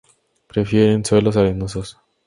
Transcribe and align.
Prefieren 0.47 1.05
suelos 1.05 1.37
arenosos. 1.37 1.99